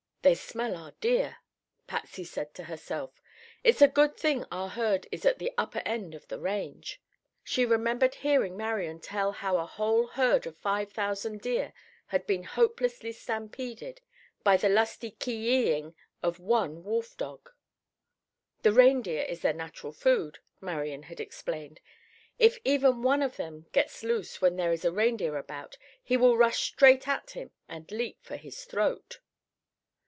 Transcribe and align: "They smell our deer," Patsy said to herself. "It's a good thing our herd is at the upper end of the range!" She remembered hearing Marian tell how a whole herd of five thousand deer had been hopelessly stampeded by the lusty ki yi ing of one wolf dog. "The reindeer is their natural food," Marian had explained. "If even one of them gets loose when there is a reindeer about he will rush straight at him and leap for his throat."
"They 0.23 0.35
smell 0.35 0.75
our 0.75 0.91
deer," 1.01 1.37
Patsy 1.87 2.23
said 2.23 2.53
to 2.53 2.65
herself. 2.65 3.19
"It's 3.63 3.81
a 3.81 3.87
good 3.87 4.15
thing 4.15 4.45
our 4.51 4.69
herd 4.69 5.07
is 5.11 5.25
at 5.25 5.39
the 5.39 5.51
upper 5.57 5.79
end 5.83 6.13
of 6.13 6.27
the 6.27 6.39
range!" 6.39 7.01
She 7.43 7.65
remembered 7.65 8.13
hearing 8.13 8.55
Marian 8.55 8.99
tell 8.99 9.31
how 9.31 9.57
a 9.57 9.65
whole 9.65 10.05
herd 10.05 10.45
of 10.45 10.55
five 10.57 10.91
thousand 10.91 11.41
deer 11.41 11.73
had 12.05 12.27
been 12.27 12.43
hopelessly 12.43 13.11
stampeded 13.13 14.01
by 14.43 14.57
the 14.57 14.69
lusty 14.69 15.09
ki 15.09 15.33
yi 15.33 15.73
ing 15.75 15.95
of 16.21 16.39
one 16.39 16.83
wolf 16.83 17.17
dog. 17.17 17.49
"The 18.61 18.73
reindeer 18.73 19.23
is 19.23 19.41
their 19.41 19.53
natural 19.53 19.91
food," 19.91 20.37
Marian 20.59 21.01
had 21.01 21.19
explained. 21.19 21.79
"If 22.37 22.59
even 22.63 23.01
one 23.01 23.23
of 23.23 23.37
them 23.37 23.65
gets 23.71 24.03
loose 24.03 24.39
when 24.39 24.55
there 24.55 24.71
is 24.71 24.85
a 24.85 24.91
reindeer 24.91 25.37
about 25.37 25.79
he 26.03 26.15
will 26.15 26.37
rush 26.37 26.59
straight 26.65 27.07
at 27.07 27.31
him 27.31 27.49
and 27.67 27.91
leap 27.91 28.19
for 28.21 28.35
his 28.35 28.65
throat." 28.65 29.17